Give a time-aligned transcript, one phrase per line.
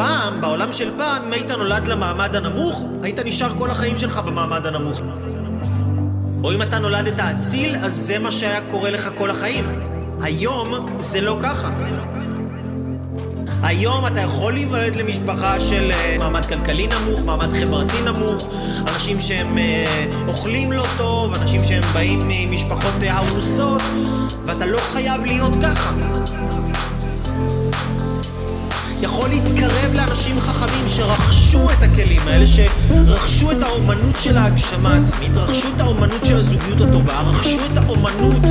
[0.00, 4.66] פעם, בעולם של פעם, אם היית נולד למעמד הנמוך, היית נשאר כל החיים שלך במעמד
[4.66, 5.00] הנמוך.
[6.44, 9.64] או אם אתה נולדת אציל, אז זה מה שהיה קורה לך כל החיים.
[10.20, 11.70] היום זה לא ככה.
[13.62, 18.48] היום אתה יכול להיוולד למשפחה של uh, מעמד כלכלי נמוך, מעמד חברתי נמוך,
[18.80, 23.82] אנשים שהם uh, אוכלים לא טוב, אנשים שהם באים ממשפחות uh, הרוסות,
[24.46, 25.92] ואתה לא חייב להיות ככה.
[29.02, 29.59] יכול להתקרב
[30.30, 36.24] לאנשים חכמים שרכשו את הכלים האלה, שרכשו את האומנות של ההגשמה העצמית, רכשו את האומנות
[36.24, 38.42] של הזוגיות הטובה, רכשו את האומנות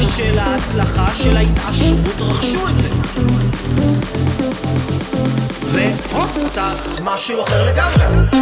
[0.00, 2.88] של ההצלחה, של ההתעשרות, רכשו את זה.
[5.72, 8.33] והופ, אתה משהו אחר לגמרי.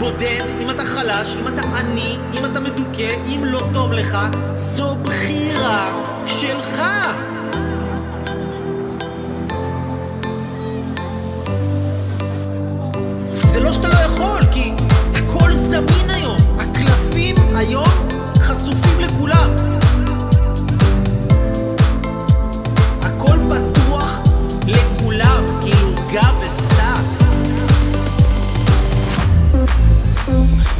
[0.00, 4.18] בודד, אם אתה חלש, אם אתה עני, אם אתה מדוכא, אם לא טוב לך,
[4.56, 5.49] זו בחירה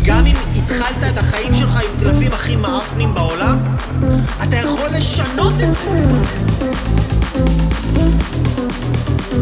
[0.04, 3.58] גם אם התחלת את החיים שלך עם קלפים הכי מאפנים בעולם,
[4.42, 5.80] אתה יכול לשנות את זה.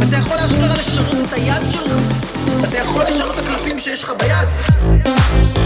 [0.08, 1.92] אתה יכול אשכרה לשנות את היד שלך.
[2.68, 5.57] אתה יכול לשנות את הקלפים שיש לך ביד.